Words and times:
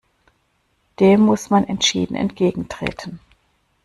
Dem 0.99 1.19
muss 1.21 1.51
man 1.51 1.63
entschieden 1.63 2.15
entgegentreten! 2.15 3.19